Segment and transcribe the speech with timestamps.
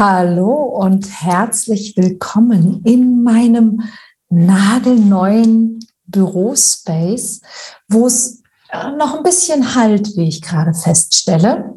[0.00, 3.82] Hallo und herzlich willkommen in meinem
[4.30, 7.42] nagelneuen Bürospace,
[7.86, 11.74] wo es äh, noch ein bisschen halt, wie ich gerade feststelle.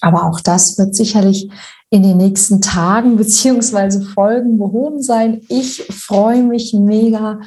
[0.00, 1.48] Aber auch das wird sicherlich
[1.90, 5.40] in den nächsten Tagen beziehungsweise Folgen behoben sein.
[5.48, 7.38] Ich freue mich mega,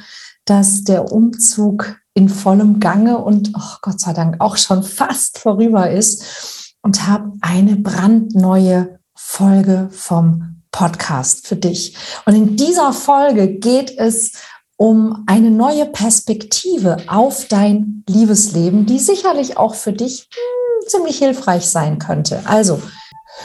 [0.46, 5.90] dass der Umzug in vollem Gange und oh Gott sei Dank auch schon fast vorüber
[5.90, 8.97] ist und habe eine brandneue
[9.30, 11.94] Folge vom Podcast für dich.
[12.24, 14.32] Und in dieser Folge geht es
[14.78, 21.66] um eine neue Perspektive auf dein Liebesleben, die sicherlich auch für dich hm, ziemlich hilfreich
[21.66, 22.40] sein könnte.
[22.46, 22.80] Also,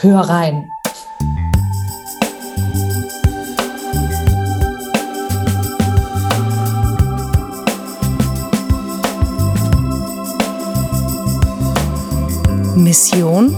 [0.00, 0.64] hör rein.
[12.74, 13.54] Mission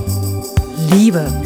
[0.91, 1.46] Liebe.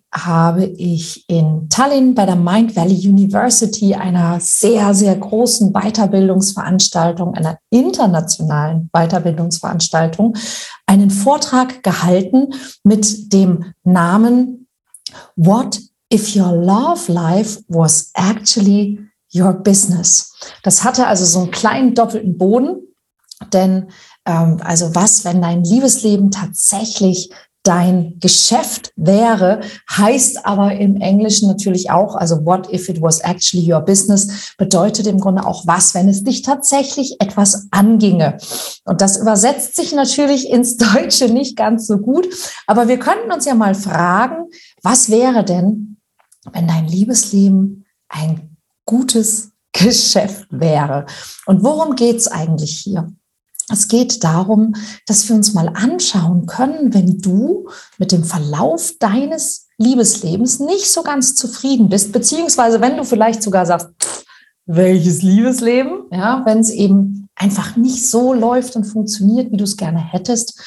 [0.13, 7.57] habe ich in Tallinn bei der Mind Valley University, einer sehr, sehr großen Weiterbildungsveranstaltung, einer
[7.69, 10.35] internationalen Weiterbildungsveranstaltung,
[10.85, 14.67] einen Vortrag gehalten mit dem Namen
[15.35, 15.79] What
[16.13, 18.99] if your love life was actually
[19.33, 20.33] your business?
[20.63, 22.81] Das hatte also so einen kleinen doppelten Boden,
[23.53, 23.89] denn
[24.25, 27.31] ähm, also was, wenn dein Liebesleben tatsächlich
[27.63, 33.71] dein Geschäft wäre, heißt aber im Englischen natürlich auch, also what if it was actually
[33.71, 38.37] your business, bedeutet im Grunde auch was, wenn es dich tatsächlich etwas anginge.
[38.85, 42.27] Und das übersetzt sich natürlich ins Deutsche nicht ganz so gut,
[42.65, 44.45] aber wir könnten uns ja mal fragen,
[44.81, 45.97] was wäre denn,
[46.51, 51.05] wenn dein Liebesleben ein gutes Geschäft wäre?
[51.45, 53.13] Und worum geht's eigentlich hier?
[53.71, 54.75] Es geht darum,
[55.07, 61.03] dass wir uns mal anschauen können, wenn du mit dem Verlauf deines Liebeslebens nicht so
[61.03, 64.23] ganz zufrieden bist, beziehungsweise wenn du vielleicht sogar sagst, pff,
[64.65, 69.77] welches Liebesleben, ja, wenn es eben einfach nicht so läuft und funktioniert, wie du es
[69.77, 70.61] gerne hättest,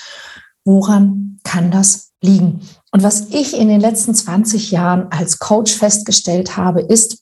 [0.65, 2.61] woran kann das liegen?
[2.91, 7.19] Und was ich in den letzten 20 Jahren als Coach festgestellt habe, ist,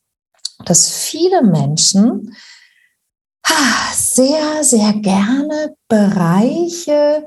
[0.64, 2.34] dass viele Menschen
[3.94, 7.26] sehr, sehr gerne Bereiche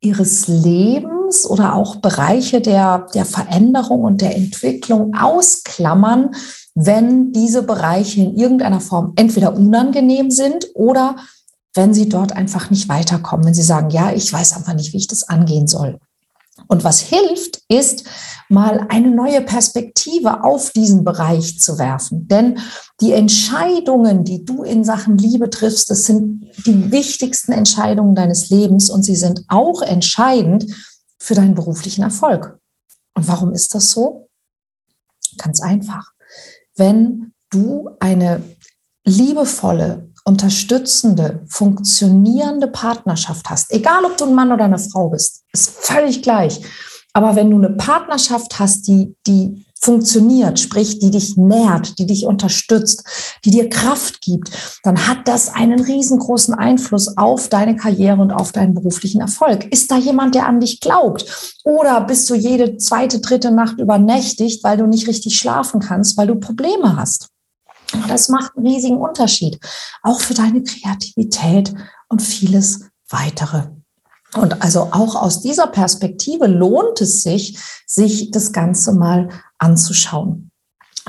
[0.00, 6.34] ihres Lebens oder auch Bereiche der, der Veränderung und der Entwicklung ausklammern,
[6.74, 11.16] wenn diese Bereiche in irgendeiner Form entweder unangenehm sind oder
[11.74, 14.98] wenn sie dort einfach nicht weiterkommen, wenn sie sagen, ja, ich weiß einfach nicht, wie
[14.98, 15.98] ich das angehen soll.
[16.68, 18.04] Und was hilft, ist
[18.48, 22.28] mal eine neue Perspektive auf diesen Bereich zu werfen.
[22.28, 22.58] Denn
[23.00, 28.90] die Entscheidungen, die du in Sachen Liebe triffst, das sind die wichtigsten Entscheidungen deines Lebens
[28.90, 30.66] und sie sind auch entscheidend
[31.18, 32.58] für deinen beruflichen Erfolg.
[33.14, 34.28] Und warum ist das so?
[35.38, 36.12] Ganz einfach.
[36.76, 38.42] Wenn du eine
[39.04, 45.70] liebevolle, unterstützende, funktionierende Partnerschaft hast, egal ob du ein Mann oder eine Frau bist, ist
[45.70, 46.60] völlig gleich.
[47.12, 52.26] Aber wenn du eine Partnerschaft hast, die, die funktioniert, sprich, die dich nährt, die dich
[52.26, 53.04] unterstützt,
[53.44, 54.50] die dir Kraft gibt,
[54.82, 59.70] dann hat das einen riesengroßen Einfluss auf deine Karriere und auf deinen beruflichen Erfolg.
[59.72, 61.58] Ist da jemand, der an dich glaubt?
[61.64, 66.26] Oder bist du jede zweite, dritte Nacht übernächtigt, weil du nicht richtig schlafen kannst, weil
[66.26, 67.28] du Probleme hast?
[68.08, 69.58] Das macht einen riesigen Unterschied,
[70.02, 71.74] auch für deine Kreativität
[72.08, 73.68] und vieles weitere.
[74.36, 79.28] Und also auch aus dieser Perspektive lohnt es sich, sich das Ganze mal
[79.58, 80.50] anzuschauen.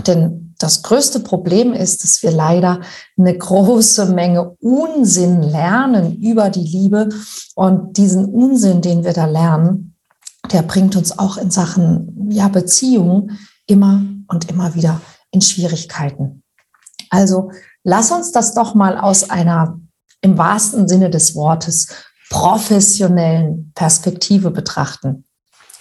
[0.05, 2.81] Denn das größte Problem ist, dass wir leider
[3.17, 7.09] eine große Menge Unsinn lernen über die Liebe.
[7.55, 9.95] Und diesen Unsinn, den wir da lernen,
[10.51, 16.43] der bringt uns auch in Sachen ja, Beziehungen immer und immer wieder in Schwierigkeiten.
[17.09, 17.51] Also
[17.83, 19.79] lass uns das doch mal aus einer
[20.21, 21.87] im wahrsten Sinne des Wortes
[22.29, 25.25] professionellen Perspektive betrachten.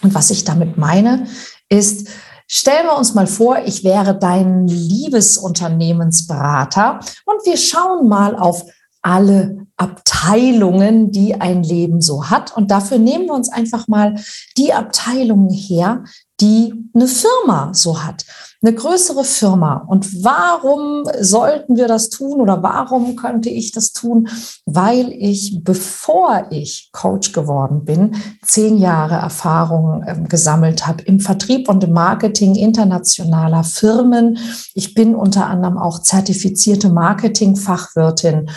[0.02, 1.26] Und was ich damit meine,
[1.70, 2.08] ist,
[2.46, 8.64] stellen wir uns mal vor, ich wäre dein Liebesunternehmensberater und wir schauen mal auf
[9.00, 12.56] alle Abteilungen, die ein Leben so hat.
[12.56, 14.14] Und dafür nehmen wir uns einfach mal
[14.56, 16.04] die Abteilungen her,
[16.40, 18.24] die eine Firma so hat
[18.64, 19.84] eine größere Firma.
[19.86, 24.28] Und warum sollten wir das tun oder warum könnte ich das tun?
[24.64, 31.68] Weil ich, bevor ich Coach geworden bin, zehn Jahre Erfahrung äh, gesammelt habe im Vertrieb
[31.68, 34.38] und im Marketing internationaler Firmen.
[34.74, 38.48] Ich bin unter anderem auch zertifizierte Marketingfachwirtin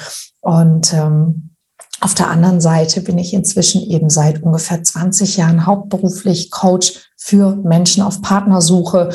[0.41, 1.49] und ähm,
[1.99, 7.55] auf der anderen Seite bin ich inzwischen eben seit ungefähr 20 Jahren hauptberuflich Coach für
[7.55, 9.09] Menschen auf Partnersuche.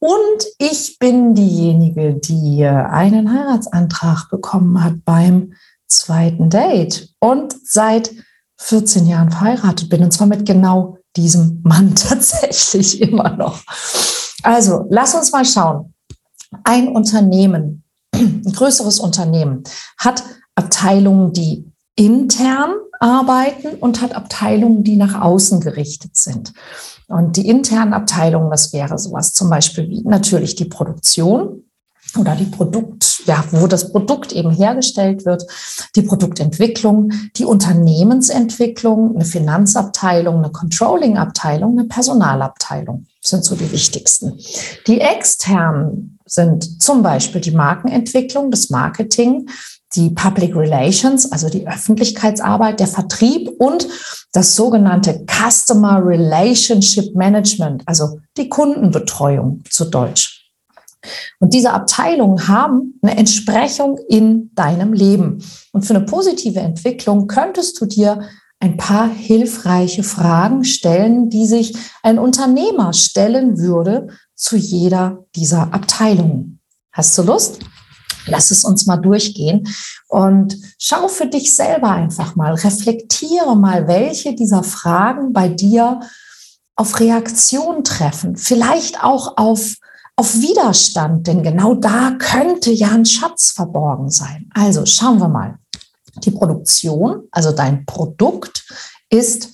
[0.00, 5.54] Und ich bin diejenige, die einen Heiratsantrag bekommen hat beim
[5.86, 8.10] zweiten Date und seit
[8.58, 10.02] 14 Jahren verheiratet bin.
[10.02, 13.60] Und zwar mit genau diesem Mann tatsächlich immer noch.
[14.42, 15.94] Also, lass uns mal schauen.
[16.64, 19.64] Ein Unternehmen, ein größeres Unternehmen,
[19.98, 20.22] hat
[20.54, 26.52] Abteilungen, die intern arbeiten und hat Abteilungen, die nach außen gerichtet sind.
[27.06, 31.64] Und die internen Abteilungen, das wäre sowas zum Beispiel wie natürlich die Produktion
[32.18, 35.44] oder die Produkt, ja, wo das Produkt eben hergestellt wird,
[35.96, 44.38] die Produktentwicklung, die Unternehmensentwicklung, eine Finanzabteilung, eine Controlling-Abteilung, eine Personalabteilung sind so die wichtigsten.
[44.86, 49.48] Die externen sind zum Beispiel die Markenentwicklung, das Marketing,
[49.96, 53.86] die Public Relations, also die Öffentlichkeitsarbeit, der Vertrieb und
[54.32, 60.50] das sogenannte Customer Relationship Management, also die Kundenbetreuung zu Deutsch.
[61.38, 65.44] Und diese Abteilungen haben eine Entsprechung in deinem Leben.
[65.72, 68.22] Und für eine positive Entwicklung könntest du dir
[68.60, 76.60] ein paar hilfreiche Fragen stellen, die sich ein Unternehmer stellen würde zu jeder dieser Abteilungen.
[76.92, 77.60] Hast du Lust?
[78.26, 79.68] Lass es uns mal durchgehen
[80.08, 86.00] und schau für dich selber einfach mal, reflektiere mal, welche dieser Fragen bei dir
[86.76, 89.76] auf Reaktion treffen, vielleicht auch auf,
[90.16, 94.48] auf Widerstand, denn genau da könnte ja ein Schatz verborgen sein.
[94.54, 95.58] Also schauen wir mal.
[96.24, 98.64] Die Produktion, also dein Produkt,
[99.10, 99.52] ist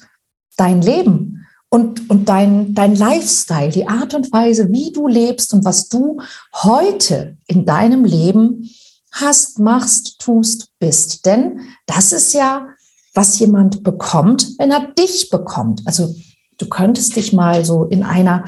[0.56, 1.39] dein Leben
[1.70, 6.20] und, und dein, dein Lifestyle, die Art und Weise, wie du lebst und was du
[6.52, 8.68] heute in deinem Leben
[9.12, 11.24] hast, machst, tust, bist.
[11.26, 12.68] Denn das ist ja,
[13.14, 15.82] was jemand bekommt, wenn er dich bekommt.
[15.84, 16.14] Also
[16.58, 18.44] du könntest dich mal so in einer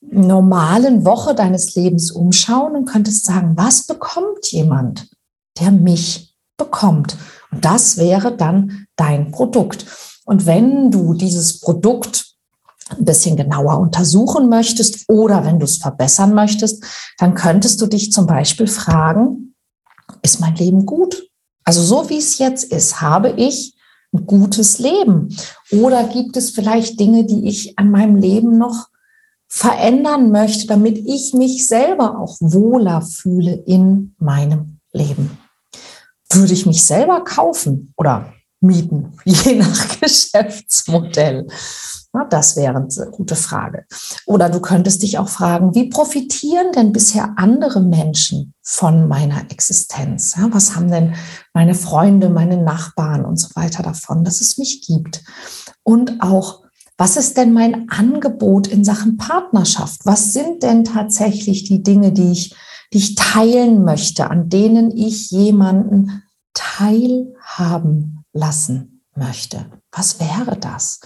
[0.00, 5.10] normalen Woche deines Lebens umschauen und könntest sagen, was bekommt jemand,
[5.60, 7.16] der mich bekommt?
[7.50, 9.86] Und das wäre dann dein Produkt.
[10.24, 12.31] Und wenn du dieses Produkt
[12.98, 16.84] ein bisschen genauer untersuchen möchtest oder wenn du es verbessern möchtest,
[17.18, 19.54] dann könntest du dich zum Beispiel fragen,
[20.22, 21.28] ist mein Leben gut?
[21.64, 23.76] Also so wie es jetzt ist, habe ich
[24.12, 25.34] ein gutes Leben?
[25.70, 28.88] Oder gibt es vielleicht Dinge, die ich an meinem Leben noch
[29.48, 35.38] verändern möchte, damit ich mich selber auch wohler fühle in meinem Leben?
[36.30, 38.32] Würde ich mich selber kaufen oder
[38.62, 41.46] mieten, je nach Geschäftsmodell?
[42.28, 43.86] Das wäre eine gute Frage.
[44.26, 50.36] Oder du könntest dich auch fragen, wie profitieren denn bisher andere Menschen von meiner Existenz?
[50.50, 51.14] Was haben denn
[51.54, 55.24] meine Freunde, meine Nachbarn und so weiter davon, dass es mich gibt?
[55.82, 56.62] Und auch,
[56.98, 60.04] was ist denn mein Angebot in Sachen Partnerschaft?
[60.04, 62.54] Was sind denn tatsächlich die Dinge, die ich,
[62.92, 66.22] die ich teilen möchte, an denen ich jemanden
[66.52, 69.66] teilhaben lassen möchte?
[69.90, 71.00] Was wäre das?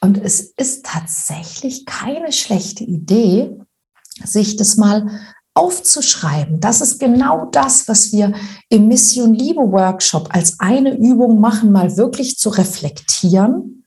[0.00, 3.56] Und es ist tatsächlich keine schlechte Idee,
[4.24, 5.08] sich das mal
[5.54, 6.60] aufzuschreiben.
[6.60, 8.34] Das ist genau das, was wir
[8.68, 13.84] im Mission Liebe Workshop als eine Übung machen, mal wirklich zu reflektieren.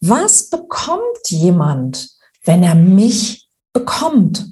[0.00, 2.10] Was bekommt jemand,
[2.44, 4.46] wenn er mich bekommt?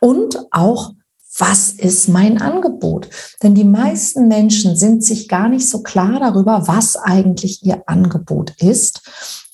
[0.00, 0.92] Und auch,
[1.38, 3.08] was ist mein Angebot?
[3.42, 8.54] Denn die meisten Menschen sind sich gar nicht so klar darüber, was eigentlich ihr Angebot
[8.60, 9.02] ist.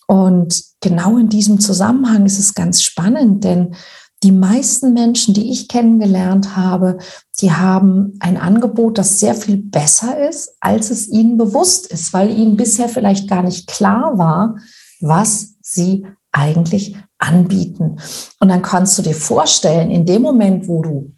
[0.07, 3.75] Und genau in diesem Zusammenhang ist es ganz spannend, denn
[4.23, 6.97] die meisten Menschen, die ich kennengelernt habe,
[7.41, 12.31] die haben ein Angebot, das sehr viel besser ist, als es ihnen bewusst ist, weil
[12.31, 14.57] ihnen bisher vielleicht gar nicht klar war,
[15.01, 17.99] was sie eigentlich anbieten.
[18.41, 21.14] Und dann kannst du dir vorstellen, in dem Moment, wo du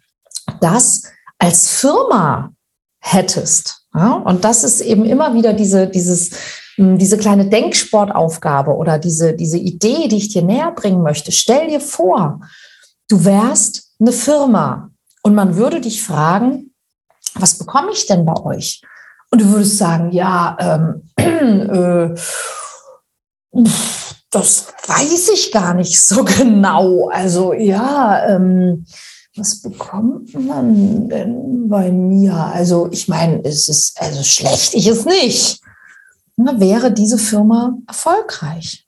[0.59, 1.03] das
[1.39, 2.51] als Firma
[2.99, 3.83] hättest.
[3.93, 4.13] Ja?
[4.13, 6.31] Und das ist eben immer wieder diese, dieses,
[6.75, 11.31] hm, diese kleine Denksportaufgabe oder diese, diese Idee, die ich dir näher bringen möchte.
[11.31, 12.41] Stell dir vor,
[13.09, 14.91] du wärst eine Firma
[15.23, 16.73] und man würde dich fragen,
[17.35, 18.81] was bekomme ich denn bei euch?
[19.29, 22.15] Und du würdest sagen, ja, ähm, äh,
[24.29, 27.09] das weiß ich gar nicht so genau.
[27.09, 28.85] Also ja, ähm,
[29.37, 32.33] was bekommt man denn bei mir?
[32.33, 35.61] Also ich meine, es ist also schlecht, ich es nicht.
[36.35, 38.87] Na, wäre diese Firma erfolgreich?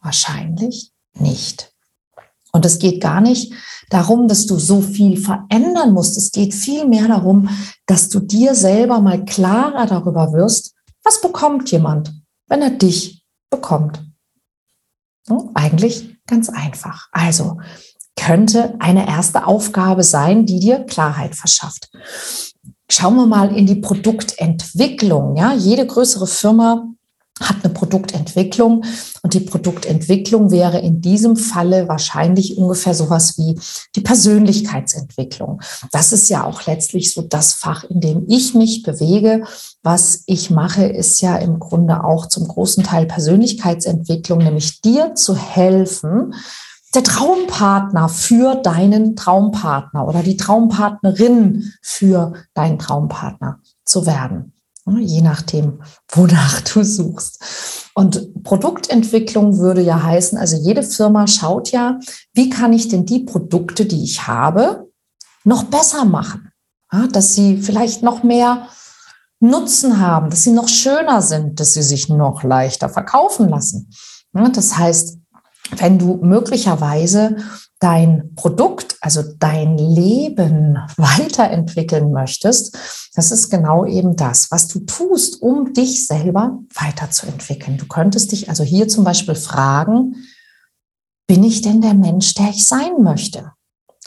[0.00, 1.72] Wahrscheinlich nicht.
[2.52, 3.52] Und es geht gar nicht
[3.90, 6.16] darum, dass du so viel verändern musst.
[6.16, 7.48] Es geht vielmehr darum,
[7.86, 12.12] dass du dir selber mal klarer darüber wirst, was bekommt jemand,
[12.46, 14.02] wenn er dich bekommt.
[15.28, 15.50] Hm?
[15.54, 17.08] Eigentlich ganz einfach.
[17.12, 17.58] Also
[18.20, 21.90] könnte eine erste Aufgabe sein, die dir Klarheit verschafft.
[22.90, 25.36] Schauen wir mal in die Produktentwicklung.
[25.36, 26.84] Ja, jede größere Firma
[27.40, 28.84] hat eine Produktentwicklung
[29.22, 33.58] und die Produktentwicklung wäre in diesem Falle wahrscheinlich ungefähr sowas wie
[33.96, 35.62] die Persönlichkeitsentwicklung.
[35.90, 39.44] Das ist ja auch letztlich so das Fach, in dem ich mich bewege.
[39.82, 45.34] Was ich mache, ist ja im Grunde auch zum großen Teil Persönlichkeitsentwicklung, nämlich dir zu
[45.34, 46.34] helfen,
[46.94, 54.54] der Traumpartner für deinen Traumpartner oder die Traumpartnerin für deinen Traumpartner zu werden.
[54.98, 57.90] Je nachdem, wonach du suchst.
[57.94, 62.00] Und Produktentwicklung würde ja heißen, also jede Firma schaut ja,
[62.32, 64.88] wie kann ich denn die Produkte, die ich habe,
[65.44, 66.50] noch besser machen?
[67.12, 68.66] Dass sie vielleicht noch mehr
[69.38, 73.90] Nutzen haben, dass sie noch schöner sind, dass sie sich noch leichter verkaufen lassen.
[74.32, 75.19] Das heißt,
[75.76, 77.36] wenn du möglicherweise
[77.78, 82.76] dein Produkt, also dein Leben weiterentwickeln möchtest,
[83.14, 87.78] das ist genau eben das, was du tust, um dich selber weiterzuentwickeln.
[87.78, 90.16] Du könntest dich also hier zum Beispiel fragen,
[91.26, 93.52] bin ich denn der Mensch, der ich sein möchte?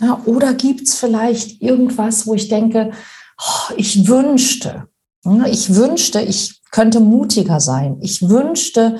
[0.01, 2.91] Ja, oder gibt es vielleicht irgendwas, wo ich denke,
[3.39, 4.88] oh, ich wünschte,
[5.46, 7.98] ich wünschte, ich könnte mutiger sein.
[8.01, 8.98] Ich wünschte,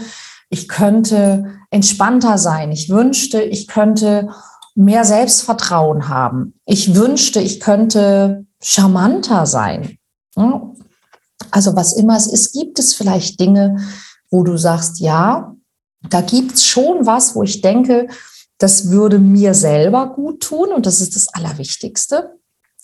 [0.50, 2.72] ich könnte entspannter sein.
[2.72, 4.30] Ich wünschte, ich könnte
[4.76, 6.54] mehr Selbstvertrauen haben.
[6.66, 9.98] Ich wünschte, ich könnte charmanter sein.
[11.52, 13.78] Also was immer es ist, gibt es vielleicht Dinge,
[14.30, 15.56] wo du sagst, ja,
[16.10, 18.08] da gibt es schon was, wo ich denke,
[18.60, 22.38] das würde mir selber gut tun und das ist das Allerwichtigste.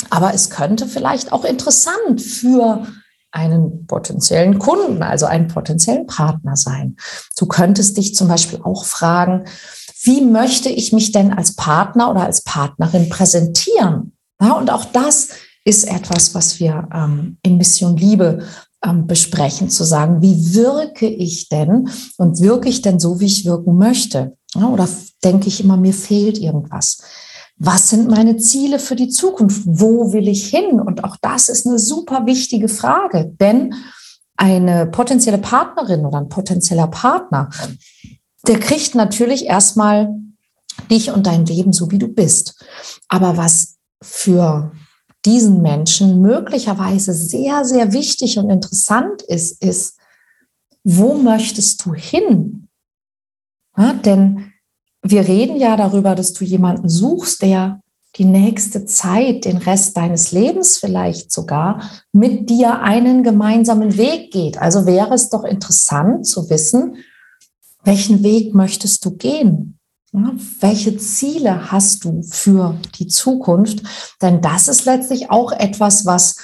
[0.10, 2.88] Aber es könnte vielleicht auch interessant für
[3.32, 6.96] einen potenziellen Kunden, also einen potenziellen Partner sein.
[7.38, 9.46] Du könntest dich zum Beispiel auch fragen,
[10.04, 14.14] wie möchte ich mich denn als Partner oder als Partnerin präsentieren?
[14.42, 15.30] Ja, und auch das
[15.66, 18.48] ist etwas, was wir ähm, in Mission Liebe
[18.84, 23.46] ähm, besprechen, zu sagen, wie wirke ich denn und wirke ich denn so, wie ich
[23.46, 24.38] wirken möchte?
[24.56, 24.88] Ja, oder
[25.24, 27.02] denke ich immer, mir fehlt irgendwas?
[27.60, 29.64] Was sind meine Ziele für die Zukunft?
[29.66, 30.80] Wo will ich hin?
[30.80, 33.76] Und auch das ist eine super wichtige Frage, denn
[34.38, 37.50] eine potenzielle Partnerin oder ein potenzieller Partner,
[38.48, 40.16] der kriegt natürlich erstmal
[40.90, 42.64] dich und dein Leben so, wie du bist.
[43.10, 44.72] Aber was für
[45.26, 49.98] diesen Menschen möglicherweise sehr, sehr wichtig und interessant ist, ist,
[50.86, 52.70] wo möchtest du hin?
[53.78, 54.49] Ja, denn
[55.02, 57.82] wir reden ja darüber, dass du jemanden suchst, der
[58.16, 64.58] die nächste Zeit, den Rest deines Lebens vielleicht sogar, mit dir einen gemeinsamen Weg geht.
[64.58, 66.98] Also wäre es doch interessant zu wissen,
[67.84, 69.80] welchen Weg möchtest du gehen?
[70.12, 73.84] Ja, welche Ziele hast du für die Zukunft?
[74.22, 76.38] Denn das ist letztlich auch etwas, was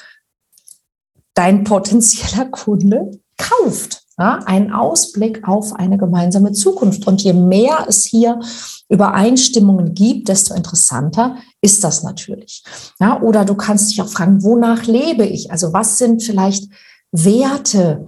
[1.34, 4.05] dein potenzieller Kunde kauft.
[4.18, 7.06] Ja, ein Ausblick auf eine gemeinsame Zukunft.
[7.06, 8.40] Und je mehr es hier
[8.88, 12.64] Übereinstimmungen gibt, desto interessanter ist das natürlich.
[13.00, 15.52] Ja, oder du kannst dich auch fragen, wonach lebe ich?
[15.52, 16.70] Also was sind vielleicht
[17.12, 18.08] Werte,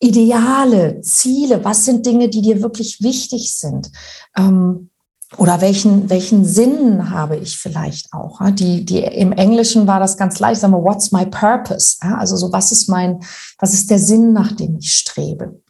[0.00, 1.64] Ideale, Ziele?
[1.64, 3.90] Was sind Dinge, die dir wirklich wichtig sind?
[4.36, 4.87] Ähm,
[5.36, 8.40] oder welchen, welchen Sinn habe ich vielleicht auch?
[8.52, 11.96] Die, die, Im Englischen war das ganz leicht, sagen wir, what's my purpose?
[12.00, 13.20] Also so, was ist mein,
[13.58, 15.60] was ist der Sinn, nach dem ich strebe?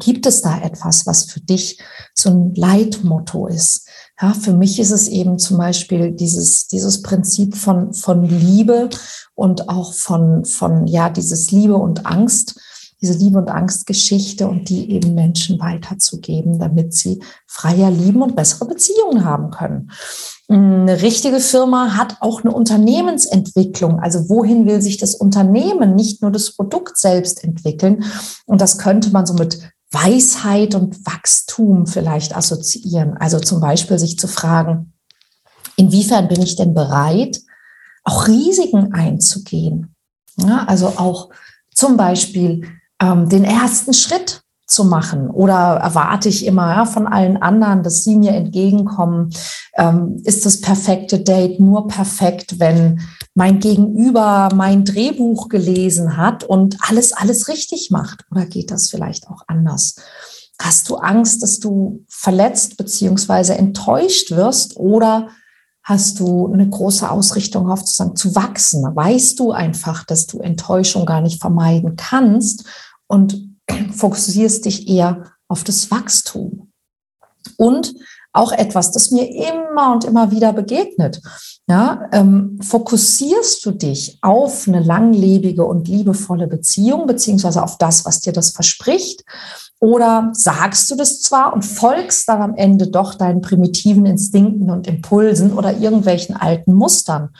[0.00, 1.78] Gibt es da etwas, was für dich
[2.12, 3.86] so ein Leitmotto ist?
[4.20, 8.90] Ja, für mich ist es eben zum Beispiel dieses, dieses Prinzip von, von Liebe
[9.36, 12.58] und auch von, von, ja, dieses Liebe und Angst
[13.00, 18.66] diese Liebe- und Angstgeschichte und die eben Menschen weiterzugeben, damit sie freier lieben und bessere
[18.66, 19.90] Beziehungen haben können.
[20.48, 24.00] Eine richtige Firma hat auch eine Unternehmensentwicklung.
[24.00, 28.04] Also wohin will sich das Unternehmen, nicht nur das Produkt selbst entwickeln?
[28.46, 29.58] Und das könnte man so mit
[29.90, 33.16] Weisheit und Wachstum vielleicht assoziieren.
[33.16, 34.92] Also zum Beispiel sich zu fragen,
[35.76, 37.40] inwiefern bin ich denn bereit,
[38.04, 39.94] auch Risiken einzugehen?
[40.36, 41.30] Ja, also auch
[41.74, 42.68] zum Beispiel
[43.00, 45.30] ähm, den ersten Schritt zu machen?
[45.30, 49.30] Oder erwarte ich immer ja, von allen anderen, dass sie mir entgegenkommen?
[49.76, 53.00] Ähm, ist das perfekte Date nur perfekt, wenn
[53.34, 58.24] mein Gegenüber mein Drehbuch gelesen hat und alles, alles richtig macht?
[58.30, 59.96] Oder geht das vielleicht auch anders?
[60.60, 65.28] Hast du Angst, dass du verletzt beziehungsweise enttäuscht wirst oder
[65.82, 68.82] hast du eine große Ausrichtung auf zu wachsen?
[68.82, 72.64] Weißt du einfach, dass du Enttäuschung gar nicht vermeiden kannst
[73.08, 73.56] und
[73.92, 76.72] fokussierst dich eher auf das Wachstum?
[77.56, 77.94] Und
[78.36, 81.22] auch etwas, das mir immer und immer wieder begegnet.
[81.68, 88.20] Ja, ähm, fokussierst du dich auf eine langlebige und liebevolle Beziehung, beziehungsweise auf das, was
[88.20, 89.24] dir das verspricht?
[89.80, 94.86] Oder sagst du das zwar und folgst dann am Ende doch deinen primitiven Instinkten und
[94.86, 97.30] Impulsen oder irgendwelchen alten Mustern?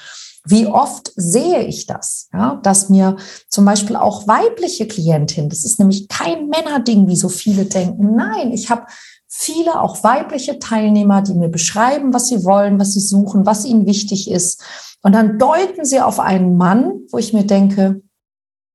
[0.46, 2.28] Wie oft sehe ich das?
[2.32, 3.16] Ja, dass mir
[3.48, 8.14] zum Beispiel auch weibliche Klientinnen, das ist nämlich kein Männerding, wie so viele denken.
[8.14, 8.86] Nein, ich habe
[9.28, 13.86] viele auch weibliche Teilnehmer, die mir beschreiben, was sie wollen, was sie suchen, was ihnen
[13.86, 14.62] wichtig ist.
[15.02, 18.02] Und dann deuten sie auf einen Mann, wo ich mir denke,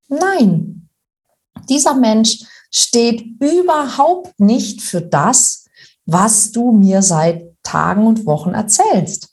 [0.07, 0.89] nein,
[1.69, 5.65] dieser Mensch steht überhaupt nicht für das,
[6.05, 9.30] was du mir seit Tagen und Wochen erzählst.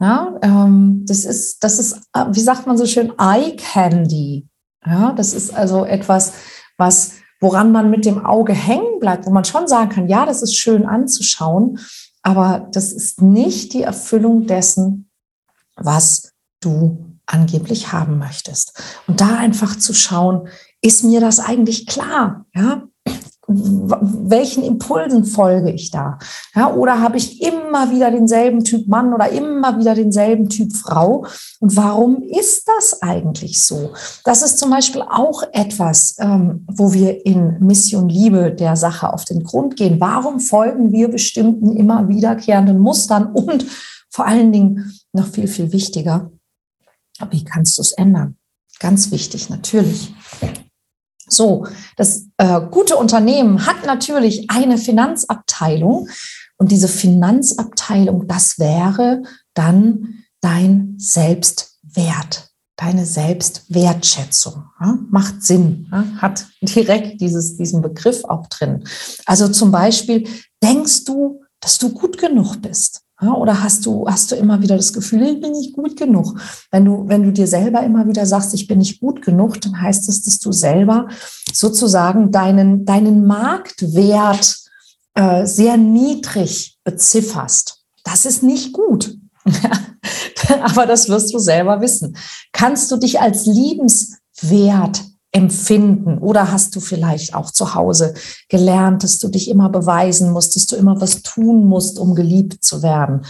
[0.00, 4.48] Ja, ähm, das ist, das ist, äh, wie sagt man so schön, Eye Candy.
[4.84, 6.32] Ja, das ist also etwas,
[6.78, 10.42] was, woran man mit dem Auge hängen bleibt, wo man schon sagen kann, ja, das
[10.42, 11.78] ist schön anzuschauen,
[12.22, 15.10] aber das ist nicht die Erfüllung dessen,
[15.76, 18.82] was du angeblich haben möchtest.
[19.06, 20.48] Und da einfach zu schauen,
[20.80, 22.46] ist mir das eigentlich klar?
[22.54, 22.88] Ja?
[23.52, 26.18] Welchen Impulsen folge ich da?
[26.54, 31.26] Ja, oder habe ich immer wieder denselben Typ Mann oder immer wieder denselben Typ Frau?
[31.58, 33.92] Und warum ist das eigentlich so?
[34.24, 39.24] Das ist zum Beispiel auch etwas, ähm, wo wir in Mission Liebe der Sache auf
[39.24, 40.00] den Grund gehen.
[40.00, 43.32] Warum folgen wir bestimmten immer wiederkehrenden Mustern?
[43.32, 43.66] Und
[44.10, 46.30] vor allen Dingen noch viel, viel wichtiger,
[47.30, 48.36] wie kannst du es ändern?
[48.78, 50.14] Ganz wichtig, natürlich.
[51.32, 56.08] So, das äh, gute Unternehmen hat natürlich eine Finanzabteilung
[56.56, 59.22] und diese Finanzabteilung, das wäre
[59.54, 64.64] dann dein Selbstwert, deine Selbstwertschätzung.
[64.80, 64.98] Ja?
[65.10, 66.04] Macht Sinn, ja?
[66.18, 68.84] hat direkt dieses, diesen Begriff auch drin.
[69.24, 70.28] Also zum Beispiel,
[70.62, 73.02] denkst du, dass du gut genug bist?
[73.22, 76.40] Ja, oder hast du, hast du immer wieder das Gefühl, ich bin nicht gut genug?
[76.70, 79.80] Wenn du, wenn du dir selber immer wieder sagst, ich bin nicht gut genug, dann
[79.80, 81.08] heißt es, dass du selber
[81.52, 84.56] sozusagen deinen, deinen Marktwert
[85.14, 87.84] äh, sehr niedrig bezifferst.
[88.04, 89.18] Das ist nicht gut.
[90.62, 92.16] Aber das wirst du selber wissen.
[92.52, 96.18] Kannst du dich als liebenswert empfinden?
[96.18, 98.14] Oder hast du vielleicht auch zu Hause
[98.48, 102.64] gelernt, dass du dich immer beweisen musst, dass du immer was tun musst, um geliebt
[102.64, 103.22] zu werden?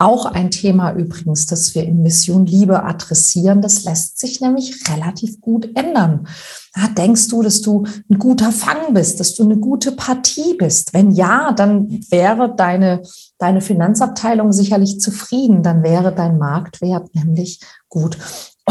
[0.00, 3.60] Auch ein Thema übrigens, das wir in Mission Liebe adressieren.
[3.60, 6.26] Das lässt sich nämlich relativ gut ändern.
[6.74, 10.94] Ja, denkst du, dass du ein guter Fang bist, dass du eine gute Partie bist?
[10.94, 13.02] Wenn ja, dann wäre deine,
[13.36, 15.62] deine Finanzabteilung sicherlich zufrieden.
[15.62, 17.60] Dann wäre dein Marktwert nämlich
[17.90, 18.16] gut.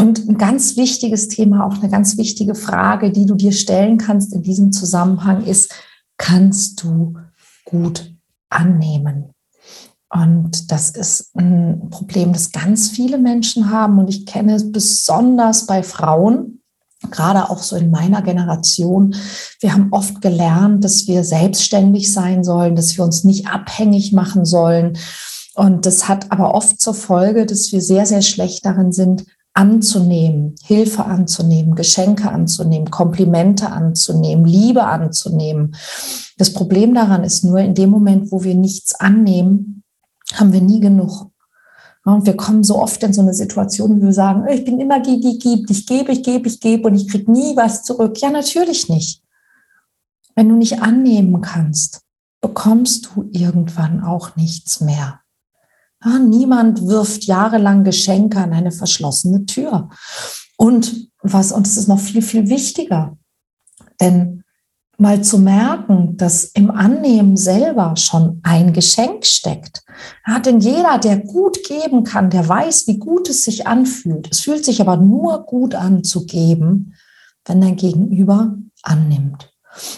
[0.00, 4.32] Und ein ganz wichtiges Thema, auch eine ganz wichtige Frage, die du dir stellen kannst
[4.32, 5.74] in diesem Zusammenhang ist,
[6.16, 7.18] kannst du
[7.66, 8.14] gut
[8.48, 9.34] annehmen?
[10.08, 13.98] Und das ist ein Problem, das ganz viele Menschen haben.
[13.98, 16.62] Und ich kenne es besonders bei Frauen,
[17.10, 19.14] gerade auch so in meiner Generation.
[19.60, 24.46] Wir haben oft gelernt, dass wir selbstständig sein sollen, dass wir uns nicht abhängig machen
[24.46, 24.96] sollen.
[25.54, 29.26] Und das hat aber oft zur Folge, dass wir sehr, sehr schlecht darin sind,
[29.60, 35.76] anzunehmen, Hilfe anzunehmen, Geschenke anzunehmen, Komplimente anzunehmen, Liebe anzunehmen.
[36.38, 39.82] Das Problem daran ist nur, in dem Moment, wo wir nichts annehmen,
[40.32, 41.30] haben wir nie genug.
[42.06, 45.00] Und wir kommen so oft in so eine Situation, wo wir sagen, ich bin immer
[45.00, 48.18] die, die gibt, ich gebe, ich gebe, ich gebe und ich kriege nie was zurück.
[48.18, 49.22] Ja, natürlich nicht.
[50.34, 52.00] Wenn du nicht annehmen kannst,
[52.40, 55.19] bekommst du irgendwann auch nichts mehr.
[56.04, 59.90] Ja, niemand wirft jahrelang Geschenke an eine verschlossene Tür.
[60.56, 63.16] Und was, und es ist noch viel, viel wichtiger,
[64.00, 64.42] denn
[65.00, 69.82] mal zu merken, dass im Annehmen selber schon ein Geschenk steckt.
[70.26, 74.28] Ja, denn jeder, der gut geben kann, der weiß, wie gut es sich anfühlt.
[74.30, 76.94] Es fühlt sich aber nur gut an zu geben,
[77.46, 79.50] wenn dein Gegenüber annimmt.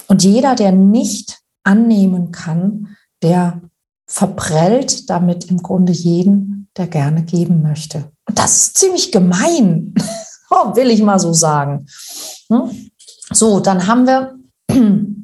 [0.06, 3.60] Und jeder, der nicht annehmen kann, der
[4.06, 8.10] verprellt damit im Grunde jeden, der gerne geben möchte.
[8.28, 9.94] Und das ist ziemlich gemein,
[10.50, 11.86] oh, will ich mal so sagen.
[12.50, 12.90] Hm?
[13.32, 14.36] So, dann haben wir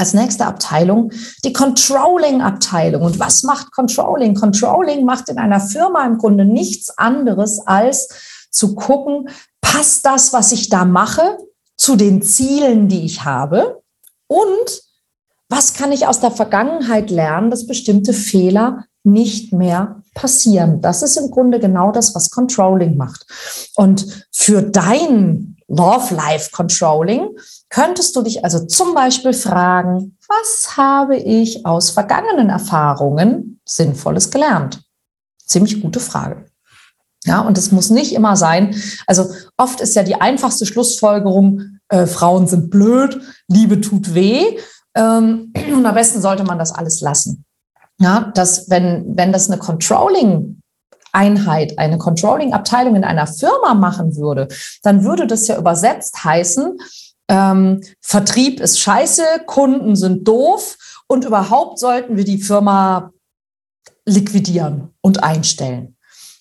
[0.00, 1.12] Als nächste Abteilung
[1.44, 3.02] die Controlling-Abteilung.
[3.02, 4.34] Und was macht Controlling?
[4.34, 8.08] Controlling macht in einer Firma im Grunde nichts anderes als
[8.50, 9.28] zu gucken,
[9.60, 11.36] passt das, was ich da mache,
[11.76, 13.82] zu den Zielen, die ich habe?
[14.26, 14.82] Und
[15.50, 20.80] was kann ich aus der Vergangenheit lernen, dass bestimmte Fehler nicht mehr passieren?
[20.80, 23.26] Das ist im Grunde genau das, was Controlling macht.
[23.74, 27.36] Und für dein Love Life Controlling
[27.68, 34.82] könntest du dich also zum Beispiel fragen, was habe ich aus vergangenen Erfahrungen Sinnvolles gelernt?
[35.46, 36.46] Ziemlich gute Frage.
[37.24, 38.74] Ja, und es muss nicht immer sein.
[39.06, 44.58] Also oft ist ja die einfachste Schlussfolgerung, äh, Frauen sind blöd, Liebe tut weh.
[44.94, 47.44] Ähm, und am besten sollte man das alles lassen.
[47.98, 50.60] Ja, dass wenn, wenn das eine Controlling
[51.12, 54.48] Einheit, eine Controlling-Abteilung in einer Firma machen würde,
[54.82, 56.78] dann würde das ja übersetzt heißen,
[57.28, 60.76] ähm, Vertrieb ist scheiße, Kunden sind doof
[61.08, 63.12] und überhaupt sollten wir die Firma
[64.06, 65.96] liquidieren und einstellen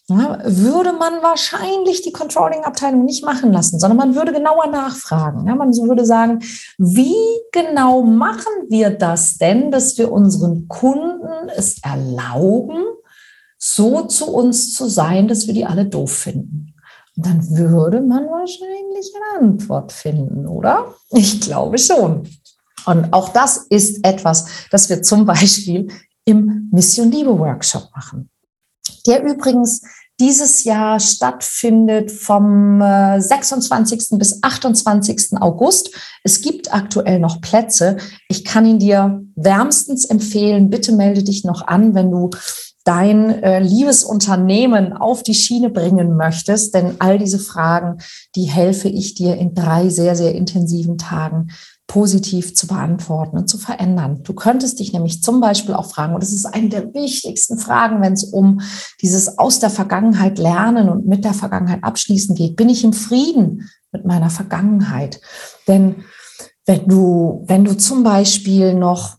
[0.09, 5.45] ja, würde man wahrscheinlich die Controlling-Abteilung nicht machen lassen, sondern man würde genauer nachfragen.
[5.45, 6.39] Ja, man würde sagen,
[6.79, 7.15] wie
[7.51, 12.85] genau machen wir das denn, dass wir unseren Kunden es erlauben,
[13.59, 16.73] so zu uns zu sein, dass wir die alle doof finden?
[17.15, 20.95] Und dann würde man wahrscheinlich eine Antwort finden, oder?
[21.11, 22.27] Ich glaube schon.
[22.87, 25.87] Und auch das ist etwas, das wir zum Beispiel
[26.25, 28.31] im Mission Liebe Workshop machen
[29.03, 29.81] der übrigens
[30.19, 34.11] dieses Jahr stattfindet vom 26.
[34.11, 35.39] Äh, bis 28.
[35.39, 35.91] August.
[36.23, 37.97] Es gibt aktuell noch Plätze.
[38.27, 40.69] Ich kann ihn dir wärmstens empfehlen.
[40.69, 42.29] Bitte melde dich noch an, wenn du
[42.83, 46.75] dein äh, liebes Unternehmen auf die Schiene bringen möchtest.
[46.75, 47.99] Denn all diese Fragen,
[48.35, 51.49] die helfe ich dir in drei sehr, sehr intensiven Tagen
[51.89, 54.21] positiv zu beantworten und zu verändern.
[54.23, 58.01] Du könntest dich nämlich zum Beispiel auch fragen, und das ist eine der wichtigsten Fragen,
[58.01, 58.61] wenn es um
[59.01, 62.55] dieses aus der Vergangenheit lernen und mit der Vergangenheit abschließen geht.
[62.55, 65.19] Bin ich im Frieden mit meiner Vergangenheit?
[65.67, 66.05] Denn
[66.69, 69.17] wenn du, wenn du zum Beispiel noch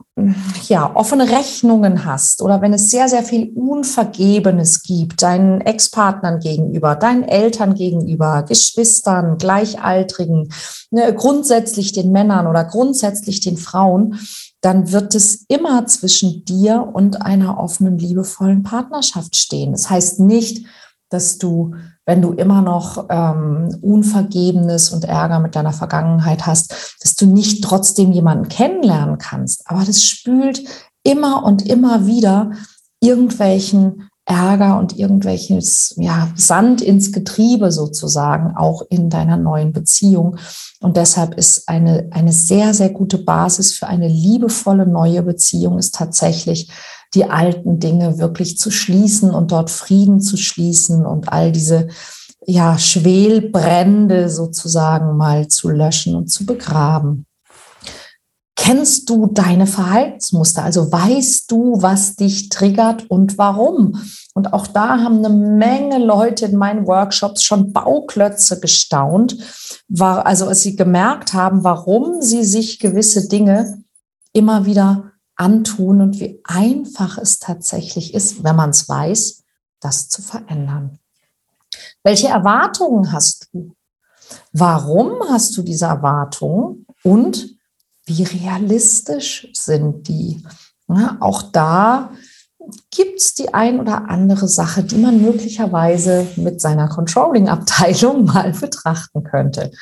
[0.69, 6.95] ja, offene Rechnungen hast oder wenn es sehr, sehr viel Unvergebenes gibt, deinen Ex-Partnern gegenüber,
[6.95, 10.53] deinen Eltern gegenüber, Geschwistern, Gleichaltrigen,
[10.93, 14.21] ne, grundsätzlich den Männern oder grundsätzlich den Frauen,
[14.61, 19.73] dann wird es immer zwischen dir und einer offenen, liebevollen Partnerschaft stehen.
[19.73, 20.67] Das heißt nicht,
[21.09, 21.75] dass du,
[22.11, 27.63] wenn du immer noch ähm, Unvergebenes und Ärger mit deiner Vergangenheit hast, dass du nicht
[27.63, 29.63] trotzdem jemanden kennenlernen kannst.
[29.67, 30.65] Aber das spült
[31.05, 32.51] immer und immer wieder
[32.99, 40.37] irgendwelchen Ärger und irgendwelches ja, Sand ins Getriebe sozusagen auch in deiner neuen Beziehung.
[40.81, 45.95] Und deshalb ist eine, eine sehr, sehr gute Basis für eine liebevolle neue Beziehung ist
[45.95, 46.73] tatsächlich
[47.15, 51.89] die alten Dinge wirklich zu schließen und dort Frieden zu schließen und all diese
[52.47, 57.27] ja, Schwelbrände sozusagen mal zu löschen und zu begraben.
[58.57, 60.63] Kennst du deine Verhaltensmuster?
[60.63, 64.01] Also weißt du, was dich triggert und warum?
[64.35, 69.37] Und auch da haben eine Menge Leute in meinen Workshops schon Bauklötze gestaunt,
[69.89, 73.83] war, also als sie gemerkt haben, warum sie sich gewisse Dinge
[74.33, 75.10] immer wieder
[75.41, 79.43] antun und wie einfach es tatsächlich ist, wenn man es weiß,
[79.81, 80.99] das zu verändern.
[82.03, 83.75] Welche Erwartungen hast du?
[84.53, 87.57] Warum hast du diese Erwartungen und
[88.05, 90.45] wie realistisch sind die?
[90.89, 92.11] Ja, auch da
[92.91, 99.25] gibt es die ein oder andere Sache, die man möglicherweise mit seiner Controlling-Abteilung mal betrachten
[99.25, 99.73] könnte.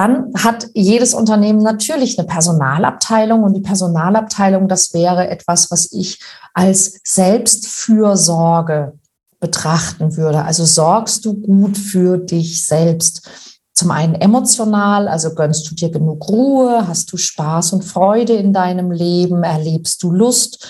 [0.00, 6.18] Dann hat jedes Unternehmen natürlich eine Personalabteilung und die Personalabteilung, das wäre etwas, was ich
[6.54, 8.94] als Selbstfürsorge
[9.40, 10.42] betrachten würde.
[10.42, 13.28] Also sorgst du gut für dich selbst.
[13.74, 18.54] Zum einen emotional, also gönnst du dir genug Ruhe, hast du Spaß und Freude in
[18.54, 20.66] deinem Leben, erlebst du Lust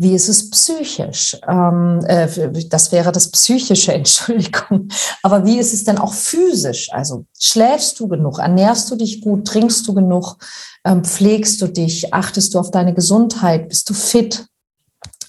[0.00, 1.36] wie ist es psychisch?
[1.46, 2.26] Ähm, äh,
[2.70, 4.88] das wäre das psychische, Entschuldigung.
[5.22, 6.90] Aber wie ist es denn auch physisch?
[6.90, 8.38] Also schläfst du genug?
[8.38, 9.46] Ernährst du dich gut?
[9.46, 10.38] Trinkst du genug?
[10.86, 12.14] Ähm, pflegst du dich?
[12.14, 13.68] Achtest du auf deine Gesundheit?
[13.68, 14.46] Bist du fit?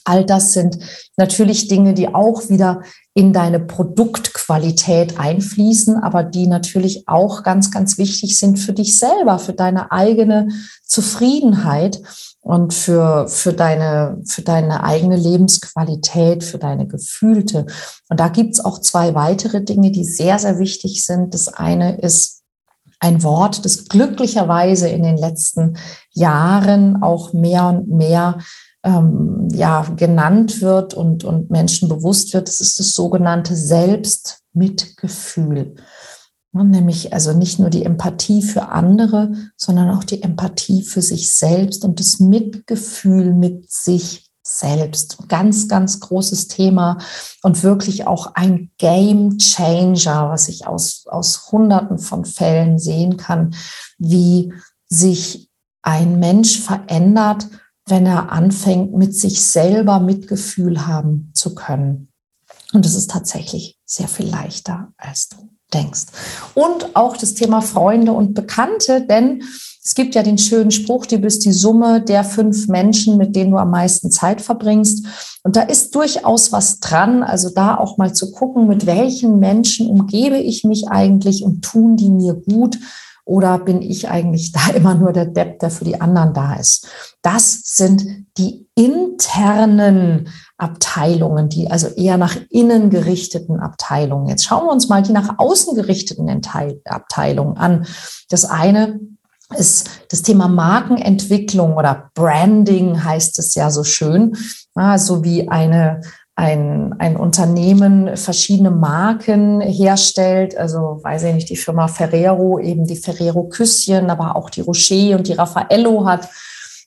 [0.05, 0.79] All das sind
[1.17, 2.81] natürlich Dinge, die auch wieder
[3.13, 9.37] in deine Produktqualität einfließen, aber die natürlich auch ganz, ganz wichtig sind für dich selber,
[9.37, 10.47] für deine eigene
[10.85, 12.01] Zufriedenheit
[12.41, 17.67] und für, für, deine, für deine eigene Lebensqualität, für deine Gefühlte.
[18.09, 21.33] Und da gibt's auch zwei weitere Dinge, die sehr, sehr wichtig sind.
[21.33, 22.41] Das eine ist
[22.99, 25.77] ein Wort, das glücklicherweise in den letzten
[26.13, 28.37] Jahren auch mehr und mehr
[28.83, 32.47] ähm, ja, genannt wird und, und Menschen bewusst wird.
[32.47, 35.75] Das ist das sogenannte Selbstmitgefühl.
[36.53, 41.85] Nämlich also nicht nur die Empathie für andere, sondern auch die Empathie für sich selbst
[41.85, 45.29] und das Mitgefühl mit sich selbst.
[45.29, 46.97] Ganz, ganz großes Thema
[47.41, 53.55] und wirklich auch ein Game Changer, was ich aus, aus Hunderten von Fällen sehen kann,
[53.97, 54.53] wie
[54.89, 55.49] sich
[55.83, 57.47] ein Mensch verändert,
[57.85, 62.09] wenn er anfängt, mit sich selber Mitgefühl haben zu können.
[62.73, 66.05] Und es ist tatsächlich sehr viel leichter, als du denkst.
[66.53, 69.43] Und auch das Thema Freunde und Bekannte, denn
[69.83, 73.51] es gibt ja den schönen Spruch, du bist die Summe der fünf Menschen, mit denen
[73.51, 75.05] du am meisten Zeit verbringst.
[75.43, 77.23] Und da ist durchaus was dran.
[77.23, 81.97] Also da auch mal zu gucken, mit welchen Menschen umgebe ich mich eigentlich und tun
[81.97, 82.77] die mir gut
[83.25, 86.87] oder bin ich eigentlich da immer nur der Depp, der für die anderen da ist?
[87.23, 94.27] Das sind die internen Abteilungen, die also eher nach innen gerichteten Abteilungen.
[94.27, 96.29] Jetzt schauen wir uns mal die nach außen gerichteten
[96.85, 97.85] Abteilungen an.
[98.29, 98.99] Das eine
[99.57, 104.37] ist das Thema Markenentwicklung oder Branding heißt es ja so schön,
[104.95, 106.01] so wie eine
[106.35, 112.95] ein, ein Unternehmen verschiedene Marken herstellt, also weiß ich nicht, die Firma Ferrero, eben die
[112.95, 116.29] Ferrero Küsschen, aber auch die Rocher und die Raffaello hat,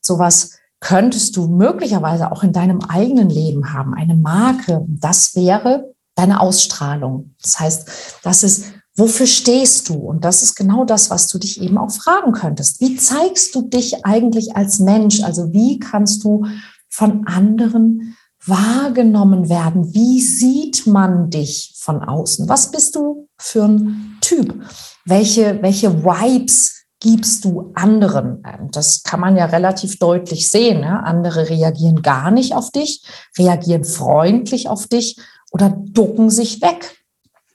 [0.00, 4.84] sowas könntest du möglicherweise auch in deinem eigenen Leben haben, eine Marke.
[4.86, 7.34] Das wäre deine Ausstrahlung.
[7.42, 7.88] Das heißt,
[8.22, 9.94] das ist, wofür stehst du?
[9.94, 12.82] Und das ist genau das, was du dich eben auch fragen könntest.
[12.82, 15.22] Wie zeigst du dich eigentlich als Mensch?
[15.22, 16.44] Also wie kannst du
[16.90, 19.94] von anderen wahrgenommen werden?
[19.94, 22.46] Wie sieht man dich von außen?
[22.46, 24.62] Was bist du für ein Typ?
[25.06, 26.73] Welche, welche Vibes
[27.04, 28.42] gibst du anderen?
[28.46, 30.80] Ähm, das kann man ja relativ deutlich sehen.
[30.80, 31.04] Ne?
[31.04, 33.04] Andere reagieren gar nicht auf dich,
[33.38, 35.18] reagieren freundlich auf dich
[35.52, 36.96] oder ducken sich weg.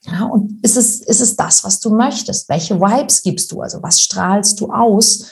[0.02, 2.48] Ja, und ist es, ist es das, was du möchtest?
[2.48, 3.60] Welche Vibes gibst du?
[3.60, 5.26] Also was strahlst du aus?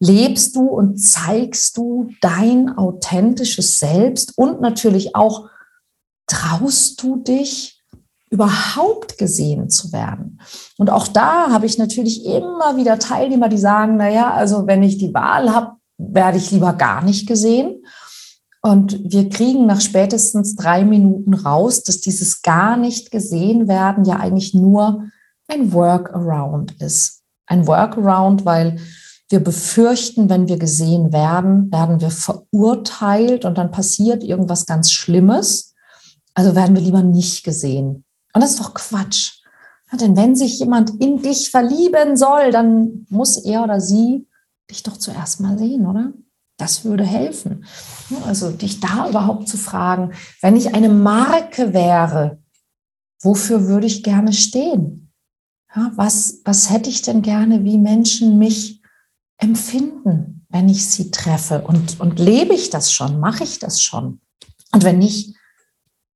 [0.00, 5.48] lebst du und zeigst du dein authentisches Selbst und natürlich auch
[6.26, 7.73] traust du dich
[8.34, 10.40] überhaupt gesehen zu werden.
[10.76, 14.98] Und auch da habe ich natürlich immer wieder Teilnehmer, die sagen, naja, also wenn ich
[14.98, 17.84] die Wahl habe, werde ich lieber gar nicht gesehen.
[18.60, 24.16] Und wir kriegen nach spätestens drei Minuten raus, dass dieses gar nicht gesehen werden ja
[24.16, 25.04] eigentlich nur
[25.46, 27.22] ein Workaround ist.
[27.46, 28.78] Ein Workaround, weil
[29.28, 35.74] wir befürchten, wenn wir gesehen werden, werden wir verurteilt und dann passiert irgendwas ganz Schlimmes.
[36.34, 38.03] Also werden wir lieber nicht gesehen.
[38.34, 39.40] Und das ist doch Quatsch.
[39.90, 44.26] Ja, denn wenn sich jemand in dich verlieben soll, dann muss er oder sie
[44.70, 46.12] dich doch zuerst mal sehen, oder?
[46.56, 47.64] Das würde helfen.
[48.26, 52.42] Also dich da überhaupt zu fragen, wenn ich eine Marke wäre,
[53.22, 55.12] wofür würde ich gerne stehen?
[55.74, 58.82] Ja, was, was hätte ich denn gerne, wie Menschen mich
[59.38, 61.62] empfinden, wenn ich sie treffe?
[61.62, 63.18] Und, und lebe ich das schon?
[63.18, 64.20] Mache ich das schon?
[64.72, 65.34] Und wenn nicht,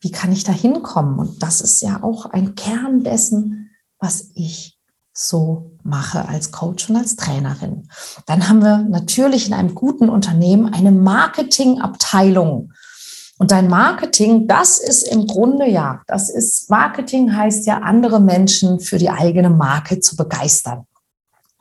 [0.01, 1.19] wie kann ich da hinkommen?
[1.19, 4.79] Und das ist ja auch ein Kern dessen, was ich
[5.13, 7.89] so mache als Coach und als Trainerin.
[8.27, 12.73] Dann haben wir natürlich in einem guten Unternehmen eine Marketingabteilung.
[13.39, 18.81] Und dein Marketing, das ist im Grunde ja, das ist Marketing heißt ja, andere Menschen
[18.81, 20.87] für die eigene Marke zu begeistern.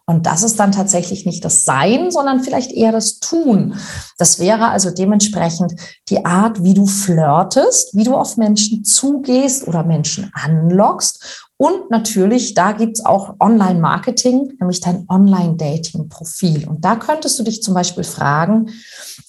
[0.10, 3.76] Und das ist dann tatsächlich nicht das Sein, sondern vielleicht eher das Tun.
[4.17, 5.74] Das wäre also dementsprechend
[6.08, 11.46] die Art, wie du flirtest, wie du auf Menschen zugehst oder Menschen anlockst.
[11.58, 16.70] Und natürlich, da gibt's auch Online-Marketing, nämlich dein Online-Dating-Profil.
[16.70, 18.70] Und da könntest du dich zum Beispiel fragen,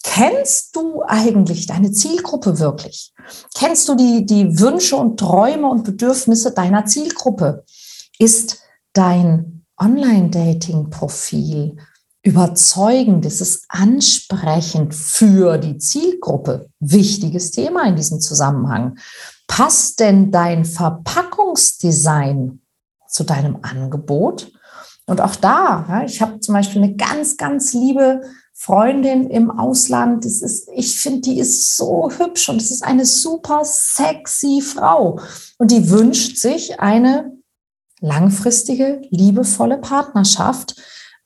[0.04, 3.12] kennst du eigentlich deine Zielgruppe wirklich?
[3.56, 7.64] Kennst du die, die Wünsche und Träume und Bedürfnisse deiner Zielgruppe?
[8.20, 8.60] Ist
[8.92, 11.76] dein Online-Dating-Profil
[12.22, 16.68] überzeugend, ist es ansprechend für die Zielgruppe?
[16.80, 18.98] Wichtiges Thema in diesem Zusammenhang.
[19.46, 22.60] Passt denn dein Verpackungsdesign
[23.08, 24.52] zu deinem Angebot?
[25.06, 28.20] Und auch da, ich habe zum Beispiel eine ganz, ganz liebe
[28.52, 30.24] Freundin im Ausland.
[30.24, 35.18] Das ist, ich finde, die ist so hübsch und es ist eine super sexy Frau.
[35.56, 37.37] Und die wünscht sich eine
[38.00, 40.74] langfristige, liebevolle Partnerschaft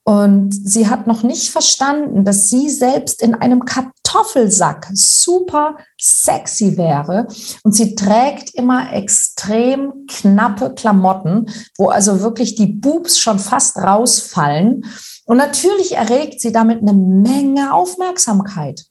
[0.04, 7.28] Und sie hat noch nicht verstanden, dass sie selbst in einem Kartoffelsack super sexy wäre.
[7.62, 11.46] Und sie trägt immer extrem knappe Klamotten,
[11.78, 14.84] wo also wirklich die Boobs schon fast rausfallen.
[15.24, 18.84] Und natürlich erregt sie damit eine Menge Aufmerksamkeit.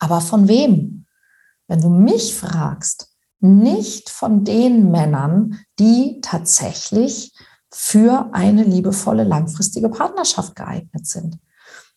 [0.00, 1.06] Aber von wem?
[1.68, 3.09] Wenn du mich fragst,
[3.40, 7.32] nicht von den Männern, die tatsächlich
[7.72, 11.38] für eine liebevolle, langfristige Partnerschaft geeignet sind.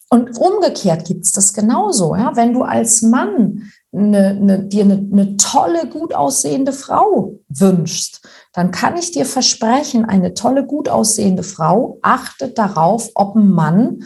[0.10, 2.16] Und umgekehrt gibt es das genauso.
[2.16, 2.36] Ja?
[2.36, 8.22] Wenn du als Mann eine, eine, dir eine, eine tolle, gut aussehende Frau wünschst,
[8.54, 14.04] dann kann ich dir versprechen, eine tolle, gut aussehende Frau achtet darauf, ob ein Mann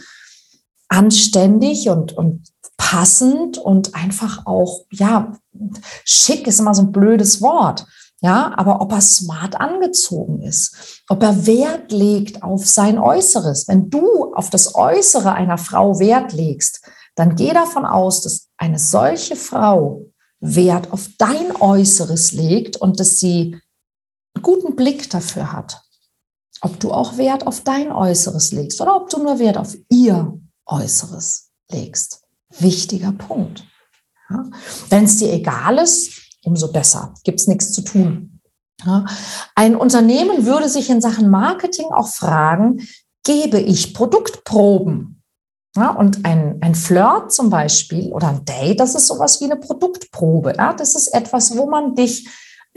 [0.88, 2.42] anständig und, und
[2.78, 5.32] passend und einfach auch, ja,
[6.04, 7.86] schick ist immer so ein blödes Wort.
[8.20, 13.68] Ja, aber ob er smart angezogen ist, ob er Wert legt auf sein Äußeres.
[13.68, 16.80] Wenn du auf das Äußere einer Frau Wert legst,
[17.14, 20.06] dann geh davon aus, dass eine solche Frau
[20.40, 23.60] Wert auf dein Äußeres legt und dass sie
[24.34, 25.82] einen guten Blick dafür hat.
[26.60, 30.40] Ob du auch Wert auf dein Äußeres legst oder ob du nur Wert auf ihr
[30.66, 32.27] Äußeres legst.
[32.60, 33.64] Wichtiger Punkt.
[34.30, 34.44] Ja?
[34.90, 36.10] Wenn es dir egal ist,
[36.44, 37.14] umso besser.
[37.24, 38.40] Gibt es nichts zu tun.
[38.84, 39.04] Ja?
[39.54, 42.86] Ein Unternehmen würde sich in Sachen Marketing auch fragen,
[43.24, 45.22] gebe ich Produktproben?
[45.76, 49.56] Ja, und ein, ein Flirt zum Beispiel oder ein Date, das ist sowas wie eine
[49.56, 50.54] Produktprobe.
[50.56, 50.72] Ja?
[50.72, 52.28] Das ist etwas, wo man dich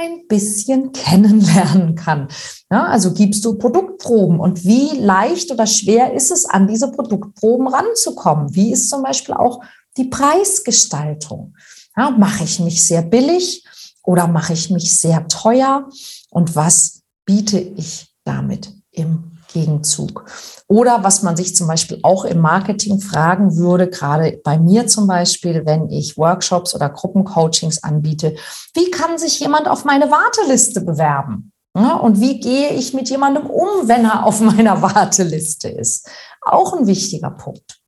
[0.01, 2.27] ein bisschen kennenlernen kann.
[2.71, 7.67] Ja, also gibst du Produktproben und wie leicht oder schwer ist es, an diese Produktproben
[7.67, 8.55] ranzukommen?
[8.55, 9.61] Wie ist zum Beispiel auch
[9.97, 11.55] die Preisgestaltung?
[11.95, 13.63] Ja, mache ich mich sehr billig
[14.03, 15.87] oder mache ich mich sehr teuer?
[16.29, 20.25] Und was biete ich damit im Gegenzug?
[20.67, 25.07] Oder was man sich zum Beispiel auch im Marketing fragen würde, gerade bei mir zum
[25.07, 28.35] Beispiel, wenn ich Workshops oder Gruppencoachings anbiete,
[28.73, 31.51] wie kann sich jemand auf meine Warteliste bewerben?
[31.73, 36.09] Und wie gehe ich mit jemandem um, wenn er auf meiner Warteliste ist?
[36.41, 37.80] Auch ein wichtiger Punkt.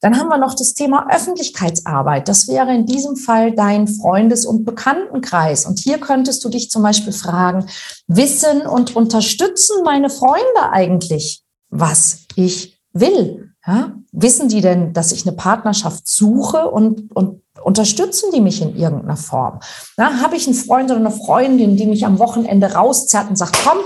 [0.00, 2.28] Dann haben wir noch das Thema Öffentlichkeitsarbeit.
[2.28, 5.66] Das wäre in diesem Fall dein Freundes- und Bekanntenkreis.
[5.66, 7.66] Und hier könntest du dich zum Beispiel fragen,
[8.06, 13.50] wissen und unterstützen meine Freunde eigentlich, was ich will?
[13.66, 13.94] Ja?
[14.12, 19.16] Wissen die denn, dass ich eine Partnerschaft suche und, und unterstützen die mich in irgendeiner
[19.16, 19.60] Form?
[19.98, 23.78] Habe ich einen Freund oder eine Freundin, die mich am Wochenende rauszerrt und sagt, komm,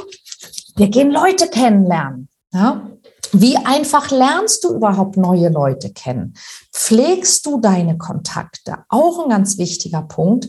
[0.76, 2.28] wir gehen Leute kennenlernen.
[2.52, 2.90] Ja?
[3.32, 6.34] Wie einfach lernst du überhaupt neue Leute kennen?
[6.72, 8.78] Pflegst du deine Kontakte?
[8.88, 10.48] Auch ein ganz wichtiger Punkt.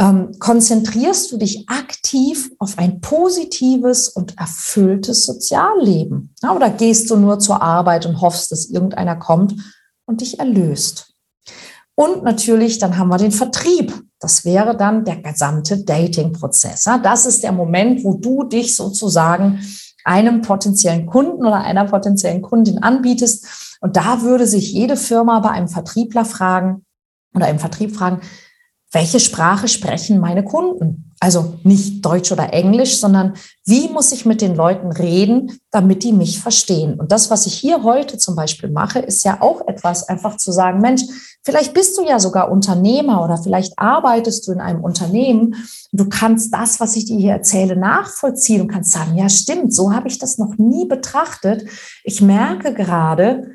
[0.00, 6.34] Ähm, konzentrierst du dich aktiv auf ein positives und erfülltes Sozialleben?
[6.42, 9.54] Ja, oder gehst du nur zur Arbeit und hoffst, dass irgendeiner kommt
[10.06, 11.14] und dich erlöst?
[11.96, 13.92] Und natürlich, dann haben wir den Vertrieb.
[14.20, 16.84] Das wäre dann der gesamte Dating-Prozess.
[16.84, 19.60] Ja, das ist der Moment, wo du dich sozusagen
[20.08, 23.78] einem potenziellen Kunden oder einer potenziellen Kundin anbietest.
[23.80, 26.84] Und da würde sich jede Firma bei einem Vertriebler fragen
[27.34, 28.22] oder im Vertrieb fragen,
[28.90, 31.12] welche Sprache sprechen meine Kunden?
[31.20, 33.34] Also nicht Deutsch oder Englisch, sondern
[33.66, 36.98] wie muss ich mit den Leuten reden, damit die mich verstehen?
[36.98, 40.52] Und das, was ich hier heute zum Beispiel mache, ist ja auch etwas, einfach zu
[40.52, 41.02] sagen, Mensch,
[41.44, 45.56] vielleicht bist du ja sogar Unternehmer oder vielleicht arbeitest du in einem Unternehmen.
[45.92, 49.92] Du kannst das, was ich dir hier erzähle, nachvollziehen und kannst sagen, ja, stimmt, so
[49.92, 51.68] habe ich das noch nie betrachtet.
[52.04, 53.50] Ich merke gerade,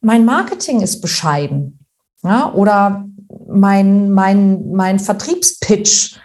[0.00, 1.80] mein Marketing ist bescheiden.
[2.22, 3.06] Ja, oder
[3.48, 6.18] mein, mein, mein Vertriebspitch,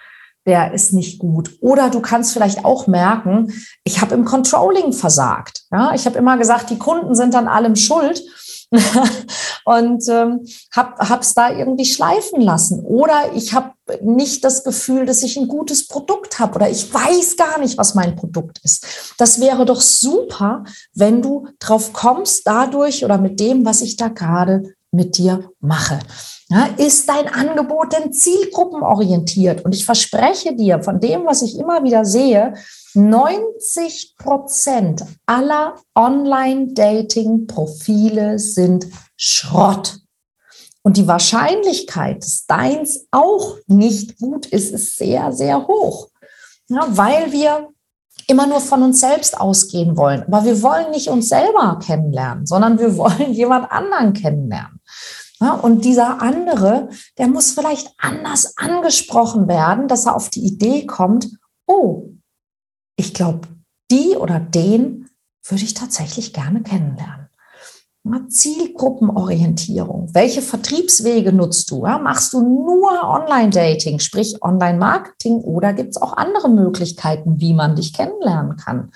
[0.46, 1.52] der ist nicht gut.
[1.62, 5.64] Oder du kannst vielleicht auch merken, ich habe im Controlling versagt.
[5.72, 8.24] Ja, ich habe immer gesagt, die Kunden sind an allem schuld
[9.66, 12.80] und ähm, habe es da irgendwie schleifen lassen.
[12.80, 17.36] Oder ich habe nicht das Gefühl, dass ich ein gutes Produkt habe oder ich weiß
[17.36, 19.14] gar nicht, was mein Produkt ist.
[19.18, 24.08] Das wäre doch super, wenn du drauf kommst, dadurch oder mit dem, was ich da
[24.08, 26.00] gerade mit dir mache.
[26.52, 29.64] Ja, ist dein Angebot denn zielgruppenorientiert?
[29.64, 32.56] Und ich verspreche dir, von dem, was ich immer wieder sehe,
[32.94, 40.00] 90 Prozent aller Online-Dating-Profile sind Schrott.
[40.82, 46.10] Und die Wahrscheinlichkeit, dass deins auch nicht gut ist, ist sehr, sehr hoch.
[46.68, 47.70] Ja, weil wir
[48.28, 50.24] immer nur von uns selbst ausgehen wollen.
[50.24, 54.82] Aber wir wollen nicht uns selber kennenlernen, sondern wir wollen jemand anderen kennenlernen.
[55.50, 61.30] Und dieser andere, der muss vielleicht anders angesprochen werden, dass er auf die Idee kommt,
[61.66, 62.10] oh,
[62.96, 63.48] ich glaube,
[63.90, 65.10] die oder den
[65.44, 67.22] würde ich tatsächlich gerne kennenlernen.
[68.32, 70.10] Zielgruppenorientierung.
[70.14, 71.82] Welche Vertriebswege nutzt du?
[71.82, 77.94] Machst du nur Online-Dating, sprich Online-Marketing oder gibt es auch andere Möglichkeiten, wie man dich
[77.94, 78.92] kennenlernen kann?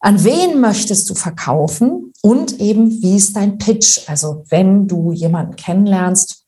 [0.00, 2.12] An wen möchtest du verkaufen?
[2.24, 4.08] Und eben, wie ist dein Pitch?
[4.08, 6.46] Also wenn du jemanden kennenlernst,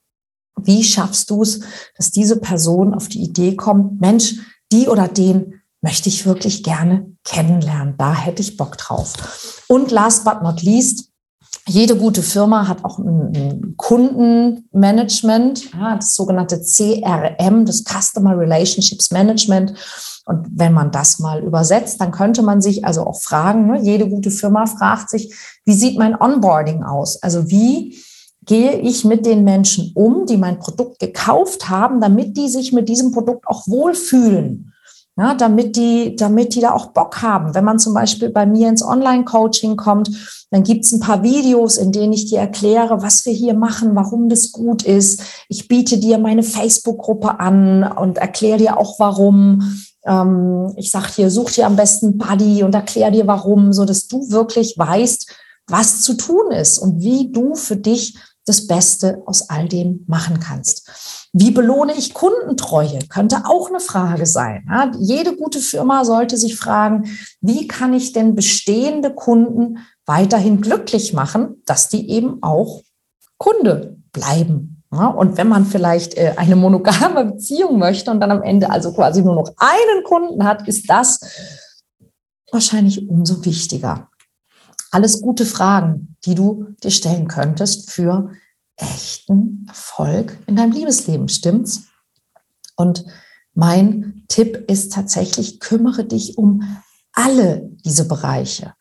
[0.62, 1.60] wie schaffst du es,
[1.98, 4.36] dass diese Person auf die Idee kommt, Mensch,
[4.72, 7.94] die oder den möchte ich wirklich gerne kennenlernen.
[7.98, 9.64] Da hätte ich Bock drauf.
[9.68, 11.10] Und last but not least,
[11.68, 19.74] jede gute Firma hat auch ein, Kundenmanagement, das sogenannte CRM, das Customer Relationships Management.
[20.26, 24.08] Und wenn man das mal übersetzt, dann könnte man sich also auch fragen, ne, jede
[24.08, 27.22] gute Firma fragt sich, wie sieht mein Onboarding aus?
[27.22, 27.96] Also wie
[28.42, 32.88] gehe ich mit den Menschen um, die mein Produkt gekauft haben, damit die sich mit
[32.88, 34.72] diesem Produkt auch wohlfühlen?
[35.18, 37.54] ja, damit die, damit die da auch Bock haben.
[37.54, 40.10] Wenn man zum Beispiel bei mir ins Online-Coaching kommt,
[40.50, 44.28] dann gibt's ein paar Videos, in denen ich dir erkläre, was wir hier machen, warum
[44.28, 45.22] das gut ist.
[45.48, 49.82] Ich biete dir meine Facebook-Gruppe an und erkläre dir auch, warum.
[50.06, 54.06] Ähm, ich sag dir, such dir am besten Buddy und erkläre dir, warum, so dass
[54.06, 55.30] du wirklich weißt,
[55.68, 60.38] was zu tun ist und wie du für dich das Beste aus all dem machen
[60.40, 61.28] kannst.
[61.32, 63.00] Wie belohne ich Kundentreue?
[63.08, 64.64] Könnte auch eine Frage sein.
[64.70, 71.12] Ja, jede gute Firma sollte sich fragen, wie kann ich denn bestehende Kunden weiterhin glücklich
[71.12, 72.82] machen, dass die eben auch
[73.36, 74.75] Kunde bleiben.
[74.96, 78.94] Ja, und wenn man vielleicht äh, eine monogame Beziehung möchte und dann am Ende also
[78.94, 81.20] quasi nur noch einen Kunden hat, ist das
[82.50, 84.08] wahrscheinlich umso wichtiger.
[84.90, 88.30] Alles gute Fragen, die du dir stellen könntest für
[88.76, 91.88] echten Erfolg in deinem Liebesleben, stimmt's?
[92.76, 93.04] Und
[93.52, 96.62] mein Tipp ist tatsächlich, kümmere dich um
[97.12, 98.74] alle diese Bereiche.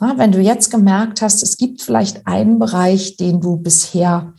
[0.00, 4.34] Ja, wenn du jetzt gemerkt hast, es gibt vielleicht einen Bereich, den du bisher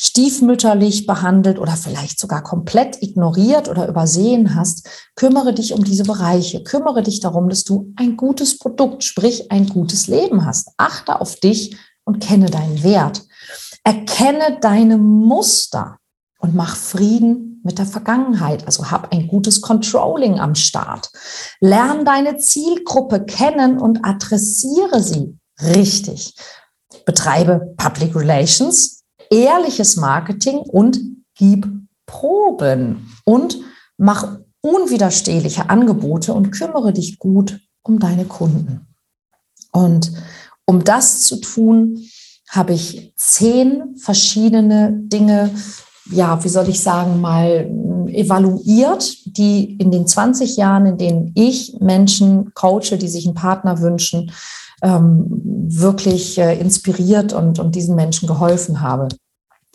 [0.00, 6.62] stiefmütterlich behandelt oder vielleicht sogar komplett ignoriert oder übersehen hast, kümmere dich um diese Bereiche.
[6.62, 10.70] Kümmere dich darum, dass du ein gutes Produkt, sprich ein gutes Leben hast.
[10.76, 13.26] Achte auf dich und kenne deinen Wert.
[13.82, 15.98] Erkenne deine Muster
[16.38, 18.66] und mach Frieden mit der Vergangenheit.
[18.66, 21.10] Also hab ein gutes Controlling am Start.
[21.58, 26.34] Lern deine Zielgruppe kennen und adressiere sie richtig.
[27.04, 28.97] Betreibe Public Relations,
[29.30, 31.00] ehrliches Marketing und
[31.34, 31.68] gib
[32.06, 33.58] Proben und
[33.96, 38.86] mach unwiderstehliche Angebote und kümmere dich gut um deine Kunden.
[39.72, 40.12] Und
[40.66, 41.98] um das zu tun,
[42.50, 45.50] habe ich zehn verschiedene Dinge,
[46.10, 47.70] ja, wie soll ich sagen, mal
[48.08, 53.80] evaluiert, die in den 20 Jahren, in denen ich Menschen coache, die sich einen Partner
[53.80, 54.32] wünschen,
[54.82, 55.26] ähm,
[55.68, 59.08] wirklich äh, inspiriert und, und diesen Menschen geholfen habe.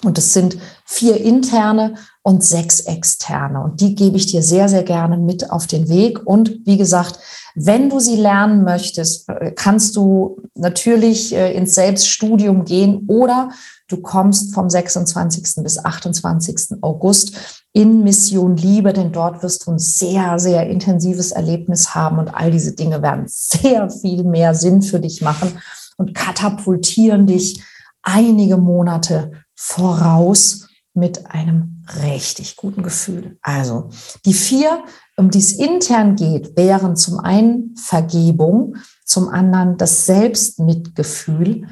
[0.04, 3.62] Und es sind vier interne und sechs externe.
[3.64, 6.26] Und die gebe ich dir sehr, sehr gerne mit auf den Weg.
[6.26, 7.20] Und wie gesagt,
[7.56, 13.52] wenn du sie lernen möchtest, äh, kannst du natürlich äh, ins Selbststudium gehen oder
[13.88, 15.64] du kommst vom 26.
[15.64, 16.82] bis 28.
[16.82, 22.30] August in Mission Liebe, denn dort wirst du ein sehr, sehr intensives Erlebnis haben und
[22.30, 25.58] all diese Dinge werden sehr viel mehr Sinn für dich machen
[25.98, 27.64] und katapultieren dich
[28.04, 33.38] einige Monate voraus mit einem richtig guten Gefühl.
[33.42, 33.90] Also
[34.26, 34.84] die vier,
[35.18, 41.68] um die es intern geht, wären zum einen Vergebung, zum anderen das Selbstmitgefühl,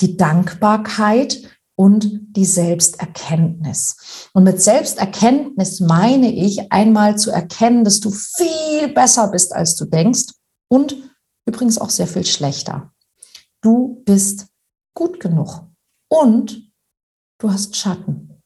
[0.00, 1.42] die Dankbarkeit
[1.74, 4.28] und die Selbsterkenntnis.
[4.32, 9.86] Und mit Selbsterkenntnis meine ich einmal zu erkennen, dass du viel besser bist, als du
[9.86, 10.32] denkst
[10.68, 10.96] und
[11.46, 12.92] übrigens auch sehr viel schlechter.
[13.62, 14.46] Du bist
[14.94, 15.66] gut genug
[16.08, 16.70] und
[17.38, 18.42] du hast Schatten.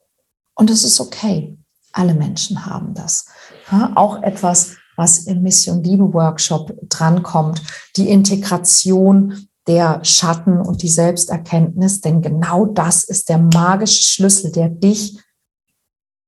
[0.55, 1.59] Und das ist okay.
[1.93, 3.27] Alle Menschen haben das.
[3.71, 7.63] Ja, auch etwas, was im Mission Liebe Workshop drankommt,
[7.97, 14.69] die Integration der Schatten und die Selbsterkenntnis, denn genau das ist der magische Schlüssel, der
[14.69, 15.19] dich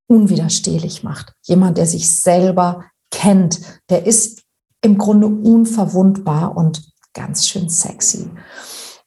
[0.09, 1.33] unwiderstehlich macht.
[1.43, 3.61] Jemand, der sich selber kennt,
[3.91, 4.43] der ist
[4.81, 6.83] im Grunde unverwundbar und
[7.13, 8.31] ganz schön sexy.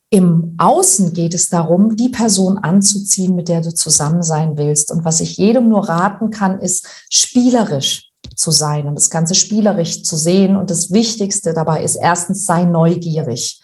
[0.09, 4.91] Im Außen geht es darum, die Person anzuziehen, mit der du zusammen sein willst.
[4.91, 10.03] Und was ich jedem nur raten kann, ist spielerisch zu sein und das Ganze spielerisch
[10.03, 10.57] zu sehen.
[10.57, 13.61] Und das Wichtigste dabei ist erstens, sei neugierig.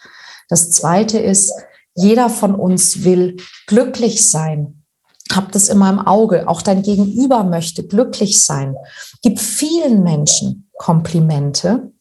[0.48, 1.52] Das zweite ist,
[1.94, 3.36] jeder von uns will
[3.66, 4.84] glücklich sein.
[5.32, 6.48] Hab das immer im Auge.
[6.48, 8.76] Auch dein Gegenüber möchte glücklich sein.
[9.22, 11.92] Gib vielen Menschen Komplimente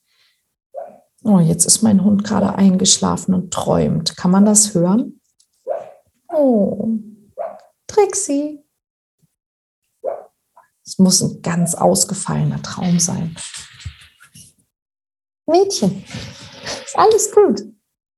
[1.28, 4.16] Oh, jetzt ist mein Hund gerade eingeschlafen und träumt.
[4.16, 5.20] Kann man das hören?
[6.30, 6.90] Oh,
[7.86, 8.64] Trixie.
[10.86, 13.36] Es muss ein ganz ausgefallener Traum sein.
[15.48, 16.06] Mädchen,
[16.86, 17.62] ist alles gut.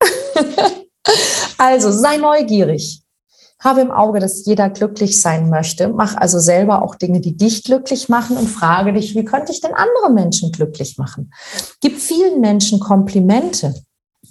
[1.58, 3.04] also sei neugierig.
[3.62, 5.90] Habe im Auge, dass jeder glücklich sein möchte.
[5.90, 9.60] Mach also selber auch Dinge, die dich glücklich machen und frage dich, wie könnte ich
[9.60, 11.34] denn andere Menschen glücklich machen?
[11.82, 13.74] Gib vielen Menschen Komplimente.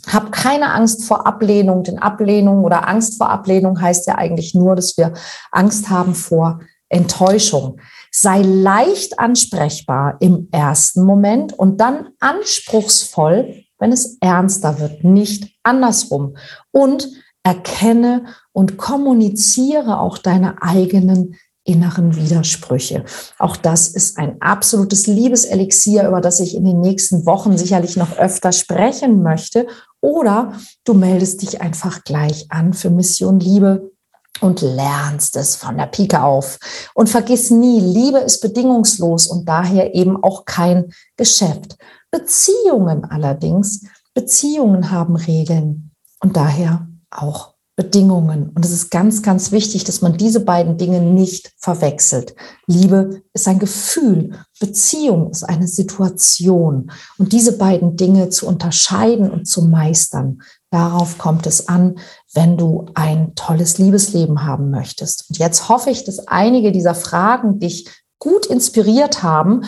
[0.06, 4.74] Hab keine Angst vor Ablehnung, denn Ablehnung oder Angst vor Ablehnung heißt ja eigentlich nur,
[4.74, 5.12] dass wir
[5.50, 7.80] Angst haben vor Enttäuschung.
[8.10, 16.36] Sei leicht ansprechbar im ersten Moment und dann anspruchsvoll, wenn es ernster wird, nicht andersrum.
[16.70, 17.08] Und
[17.42, 23.04] erkenne und kommuniziere auch deine eigenen inneren Widersprüche.
[23.38, 28.18] Auch das ist ein absolutes Liebeselixier, über das ich in den nächsten Wochen sicherlich noch
[28.18, 29.66] öfter sprechen möchte.
[30.00, 30.54] Oder
[30.84, 33.92] du meldest dich einfach gleich an für Mission Liebe
[34.40, 36.58] und lernst es von der Pike auf.
[36.94, 41.76] Und vergiss nie, Liebe ist bedingungslos und daher eben auch kein Geschäft.
[42.10, 43.84] Beziehungen allerdings,
[44.14, 48.50] Beziehungen haben Regeln und daher auch Bedingungen.
[48.56, 52.34] Und es ist ganz, ganz wichtig, dass man diese beiden Dinge nicht verwechselt.
[52.66, 56.90] Liebe ist ein Gefühl, Beziehung ist eine Situation.
[57.18, 60.42] Und diese beiden Dinge zu unterscheiden und zu meistern,
[60.72, 62.00] darauf kommt es an,
[62.34, 65.26] wenn du ein tolles Liebesleben haben möchtest.
[65.28, 67.88] Und jetzt hoffe ich, dass einige dieser Fragen dich
[68.18, 69.62] gut inspiriert haben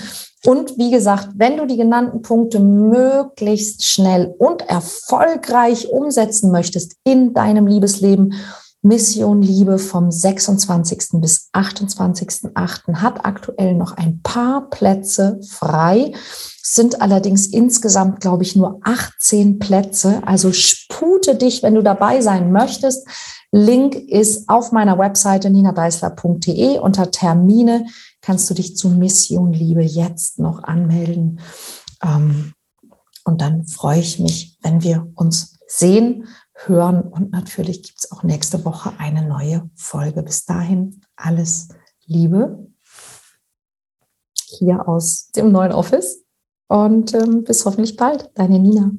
[0.47, 7.35] und wie gesagt, wenn du die genannten Punkte möglichst schnell und erfolgreich umsetzen möchtest in
[7.35, 8.35] deinem Liebesleben,
[8.83, 11.21] Mission Liebe vom 26.
[11.21, 12.95] bis 28.8.
[13.03, 16.15] hat aktuell noch ein paar Plätze frei,
[16.63, 20.23] sind allerdings insgesamt, glaube ich, nur 18 Plätze.
[20.25, 23.07] Also spute dich, wenn du dabei sein möchtest.
[23.53, 27.85] Link ist auf meiner Webseite ninadeisler.de unter Termine
[28.23, 31.41] kannst du dich zu Mission Liebe jetzt noch anmelden.
[32.03, 32.53] Ähm,
[33.25, 38.23] und dann freue ich mich, wenn wir uns sehen, hören und natürlich gibt es auch
[38.23, 40.23] nächste Woche eine neue Folge.
[40.23, 41.69] Bis dahin alles
[42.05, 42.67] Liebe
[44.35, 46.25] hier aus dem neuen Office
[46.69, 48.91] und ähm, bis hoffentlich bald, deine Nina.